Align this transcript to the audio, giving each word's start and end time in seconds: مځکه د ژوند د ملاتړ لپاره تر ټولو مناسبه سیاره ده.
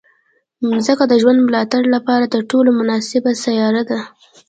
مځکه 0.71 1.03
د 1.07 1.13
ژوند 1.21 1.37
د 1.39 1.45
ملاتړ 1.47 1.81
لپاره 1.95 2.25
تر 2.33 2.41
ټولو 2.51 2.69
مناسبه 2.79 3.31
سیاره 3.43 3.83
ده. 3.89 3.99